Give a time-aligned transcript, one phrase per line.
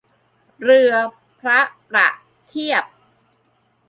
[0.63, 0.93] เรือ
[1.39, 2.07] พระประ
[2.47, 2.83] เทียบ